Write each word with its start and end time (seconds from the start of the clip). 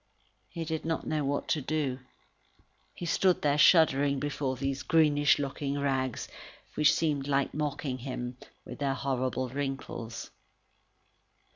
He 0.49 0.65
did 0.65 0.83
not 0.83 1.05
know 1.05 1.23
what 1.23 1.47
to 1.49 1.61
do. 1.61 1.99
He 2.95 3.05
stood 3.05 3.43
there 3.43 3.59
shuddering 3.59 4.19
before 4.19 4.55
those 4.55 4.81
greenish 4.81 5.37
looking 5.37 5.77
rags, 5.77 6.27
which 6.73 6.91
seemed 6.95 7.27
like 7.27 7.53
mocking 7.53 7.99
him, 7.99 8.37
with 8.65 8.79
their 8.79 8.95
horrible 8.95 9.49
wrinkles. 9.49 10.31